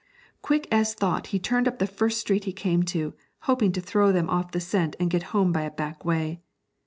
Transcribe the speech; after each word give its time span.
Quick 0.41 0.67
as 0.71 0.95
thought 0.95 1.27
he 1.27 1.37
turned 1.37 1.67
up 1.67 1.77
the 1.77 1.85
first 1.85 2.19
street 2.19 2.45
he 2.45 2.53
came 2.53 2.81
to, 2.85 3.13
hoping 3.41 3.71
to 3.73 3.81
throw 3.81 4.11
them 4.11 4.31
off 4.31 4.49
the 4.51 4.59
scent 4.59 4.95
and 4.99 5.11
get 5.11 5.21
home 5.29 5.51
by 5.51 5.61
a 5.61 5.69
back 5.69 6.03
way. 6.03 6.41